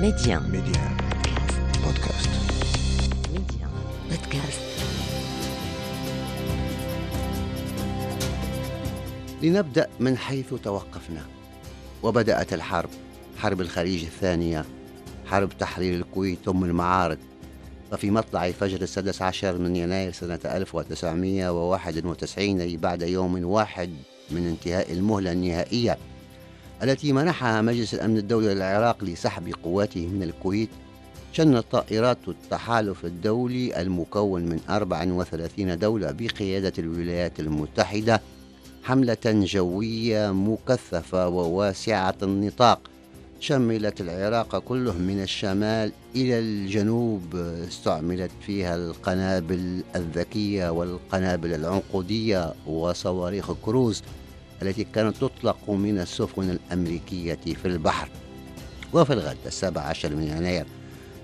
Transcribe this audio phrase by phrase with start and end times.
[0.00, 0.40] Média.
[0.40, 0.80] Média.
[1.84, 2.30] Podcast.
[3.34, 3.68] Média.
[4.10, 4.60] Podcast.
[9.42, 11.22] لنبدأ من حيث توقفنا
[12.02, 12.88] وبدأت الحرب
[13.38, 14.64] حرب الخليج الثانية
[15.26, 17.18] حرب تحرير الكويت أم المعارك
[17.92, 23.90] وفي مطلع فجر السادس عشر من يناير سنة 1991 أي بعد يوم واحد
[24.30, 25.98] من انتهاء المهلة النهائية
[26.82, 30.68] التي منحها مجلس الأمن الدولي للعراق لسحب قواته من الكويت
[31.32, 38.20] شنت طائرات التحالف الدولي المكون من 34 دولة بقيادة الولايات المتحدة
[38.82, 42.80] حملة جوية مكثفة وواسعة النطاق.
[43.40, 47.36] شملت العراق كله من الشمال إلى الجنوب
[47.68, 54.02] استعملت فيها القنابل الذكية والقنابل العنقودية وصواريخ كروز.
[54.62, 58.08] التي كانت تطلق من السفن الأمريكية في البحر.
[58.92, 60.66] وفي الغد السابع عشر من يناير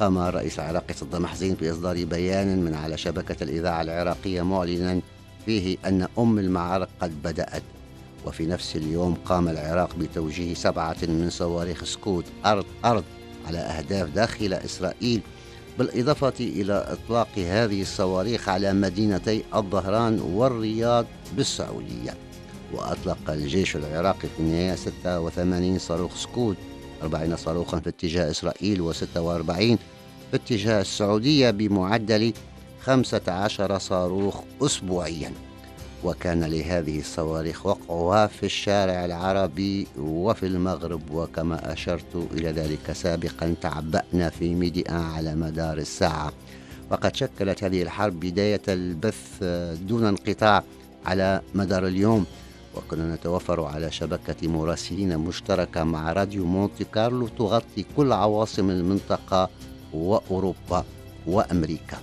[0.00, 5.00] قام الرئيس العراقي صدام حسين بإصدار بيان من على شبكة الإذاعة العراقية معلنا
[5.46, 7.62] فيه أن أم المعارك قد بدأت.
[8.26, 13.04] وفي نفس اليوم قام العراق بتوجيه سبعة من صواريخ سكوت أرض أرض
[13.46, 15.20] على أهداف داخل إسرائيل
[15.78, 22.14] بالإضافة إلى إطلاق هذه الصواريخ على مدينتي الظهران والرياض بالسعودية.
[22.72, 26.56] وأطلق الجيش العراقي في النهاية 86 صاروخ سكوت
[27.02, 29.52] 40 صاروخا في اتجاه إسرائيل و46
[30.30, 32.32] في اتجاه السعودية بمعدل
[32.80, 35.32] 15 صاروخ أسبوعياً.
[36.04, 44.30] وكان لهذه الصواريخ وقعها في الشارع العربي وفي المغرب وكما أشرت إلى ذلك سابقا تعبأنا
[44.30, 46.32] في ميديا على مدار الساعة.
[46.90, 49.42] وقد شكلت هذه الحرب بداية البث
[49.82, 50.64] دون انقطاع
[51.06, 52.26] على مدار اليوم.
[52.78, 59.50] وكنا نتوفر على شبكة مراسلين مشتركة مع راديو مونتي كارلو تغطي كل عواصم المنطقة
[59.92, 60.84] وأوروبا
[61.26, 61.98] وأمريكا.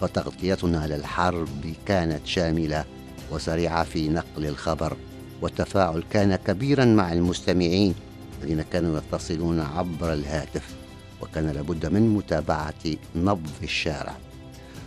[0.00, 2.84] فتغطيتنا للحرب كانت شاملة
[3.32, 4.96] وسريعة في نقل الخبر
[5.42, 7.94] والتفاعل كان كبيرا مع المستمعين
[8.42, 10.74] الذين كانوا يتصلون عبر الهاتف
[11.22, 12.74] وكان لابد من متابعة
[13.16, 14.16] نبض الشارع.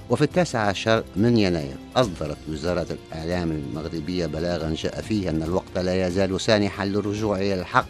[0.09, 6.07] وفي التاسع عشر من يناير أصدرت وزارة الإعلام المغربية بلاغا جاء فيه أن الوقت لا
[6.07, 7.87] يزال سانحا للرجوع إلى الحق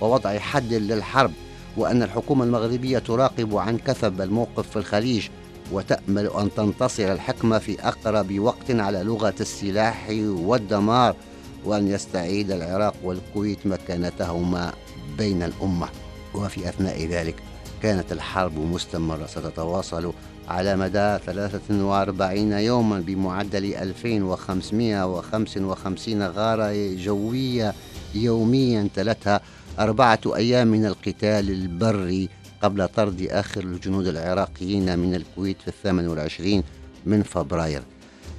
[0.00, 1.32] ووضع حد للحرب
[1.76, 5.28] وأن الحكومة المغربية تراقب عن كثب الموقف في الخليج
[5.72, 11.16] وتأمل أن تنتصر الحكمة في أقرب وقت على لغة السلاح والدمار
[11.64, 14.72] وأن يستعيد العراق والكويت مكانتهما
[15.18, 15.88] بين الأمة.
[16.34, 17.34] وفي أثناء ذلك
[17.82, 19.26] كانت الحرب مستمرة.
[19.26, 20.12] ستتواصل
[20.48, 27.74] على مدى 43 يوما بمعدل 2555 غارة جوية
[28.14, 28.88] يوميا.
[28.94, 29.40] تلتها
[29.78, 32.28] أربعة أيام من القتال البري
[32.62, 36.62] قبل طرد آخر الجنود العراقيين من الكويت في الثامن والعشرين
[37.06, 37.82] من فبراير.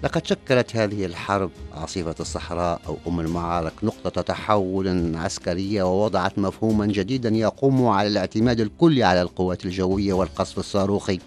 [0.03, 7.29] لقد شكلت هذه الحرب عاصفة الصحراء أو أم المعارك نقطة تحول عسكرية ووضعت مفهوما جديدا
[7.29, 11.19] يقوم على الاعتماد الكلي على القوات الجوية والقصف الصاروخي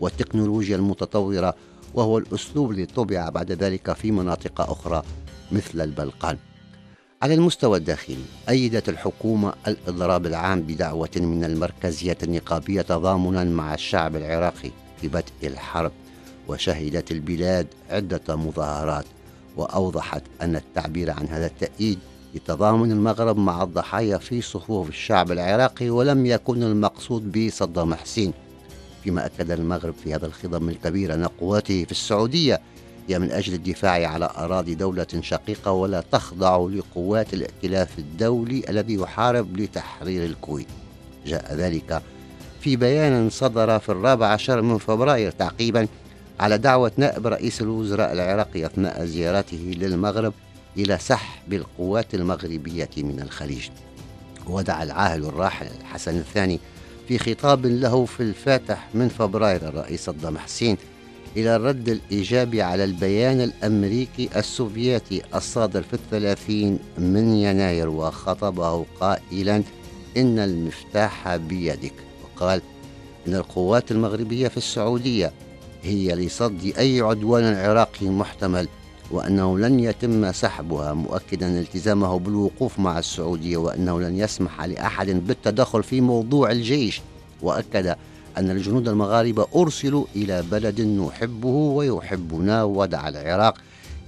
[0.00, 1.54] والتكنولوجيا المتطورة
[1.94, 5.02] وهو الأسلوب الذي طبع بعد ذلك في مناطق أخرى
[5.52, 6.38] مثل البلقان.
[7.22, 8.16] على المستوى الداخلي
[8.48, 15.92] أيدت الحكومة الإضراب العام بدعوة من المركزية النقابية تضامنا مع الشعب العراقي في بدء الحرب.
[16.48, 19.04] وشهدت البلاد عدة مظاهرات
[19.56, 21.98] وأوضحت أن التعبير عن هذا التأييد
[22.34, 28.32] لتضامن المغرب مع الضحايا في صفوف الشعب العراقي ولم يكن المقصود به صدام حسين.
[29.04, 32.60] فيما أكد المغرب في هذا الخضم الكبير أن قواته في السعودية
[33.08, 39.56] هي من أجل الدفاع على أراضي دولة شقيقة ولا تخضع لقوات الائتلاف الدولي الذي يحارب
[39.60, 40.68] لتحرير الكويت.
[41.26, 42.02] جاء ذلك
[42.60, 45.88] في بيان صدر في الرابع عشر من فبراير تعقيبا
[46.40, 50.32] على دعوة نائب رئيس الوزراء العراقي أثناء زيارته للمغرب
[50.76, 53.68] إلى سحب القوات المغربية من الخليج.
[54.46, 56.60] ودعا العاهل الراحل الحسن الثاني
[57.08, 60.76] في خطاب له في الفاتح من فبراير الرئيس صدام حسين
[61.36, 69.62] إلى الرد الإيجابي على البيان الأمريكي السوفيتي الصادر في الثلاثين من يناير وخطبه قائلا
[70.16, 71.94] إن المفتاح بيدك
[72.24, 72.62] وقال
[73.26, 75.32] إن القوات المغربية في السعودية
[75.82, 78.68] هي لصد أي عدوان عراقي محتمل
[79.10, 86.00] وأنه لن يتم سحبها مؤكدا التزامه بالوقوف مع السعودية وأنه لن يسمح لأحد بالتدخل في
[86.00, 87.00] موضوع الجيش.
[87.42, 87.96] وأكد
[88.38, 93.58] أن الجنود المغاربة أرسلوا إلى بلد نحبه ويحبنا ودعا العراق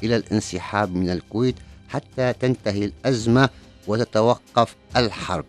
[0.03, 1.55] إلى الانسحاب من الكويت
[1.89, 3.49] حتى تنتهي الأزمة
[3.89, 5.45] وتتوقف الحرب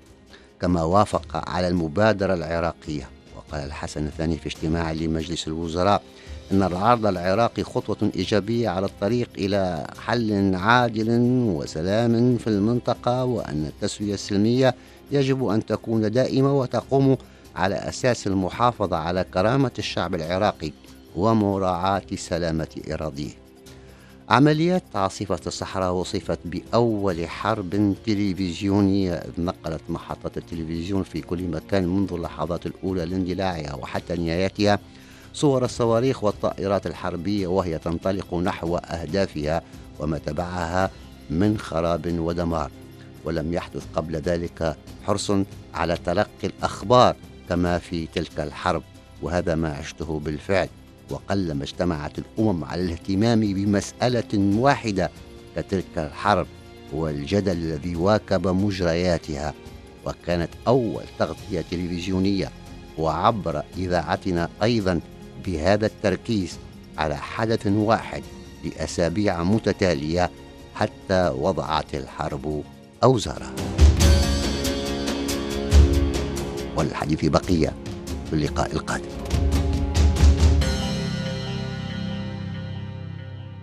[0.61, 3.09] كما وافق على المبادرة العراقية.
[3.51, 6.01] وقال الحسن الثاني في اجتماع لمجلس الوزراء
[6.51, 11.07] أن العرض العراقي خطوة إيجابية على الطريق إلى حل عادل
[11.55, 14.75] وسلام في المنطقة وأن التسوية السلمية
[15.11, 17.17] يجب أن تكون دائمة وتقوم
[17.55, 20.71] على أساس المحافظة على كرامة الشعب العراقي
[21.15, 23.40] ومراعاة سلامة إراضيه
[24.31, 32.65] عمليات عاصفة الصحراء وصفت بأول حرب تلفزيونية نقلت محطة التلفزيون في كل مكان منذ اللحظات
[32.65, 34.79] الأولى لاندلاعها وحتى نهايتها.
[35.33, 39.61] صور الصواريخ والطائرات الحربية وهي تنطلق نحو أهدافها
[39.99, 40.91] وما تبعها
[41.29, 42.71] من خراب ودمار
[43.25, 44.75] ولم يحدث قبل ذلك
[45.07, 45.31] حرص
[45.73, 47.15] على تلقي الأخبار
[47.49, 48.83] كما في تلك الحرب
[49.21, 50.69] وهذا ما عشته بالفعل.
[51.11, 55.09] وقلما اجتمعت الأمم على الاهتمام بمسألة واحدة
[55.55, 56.47] كتلك الحرب
[56.93, 59.53] والجدل الذي واكب مجرياتها
[60.05, 62.49] وكانت أول تغطية تلفزيونية
[62.97, 64.99] وعبر إذاعتنا أيضا
[65.45, 66.57] بهذا التركيز
[66.97, 68.23] على حدث واحد
[68.65, 70.31] لأسابيع متتالية
[70.75, 72.63] حتى وضعت الحرب
[73.03, 73.53] أوزارها.
[76.75, 77.73] والحديث بقية
[78.29, 79.20] في اللقاء القادم.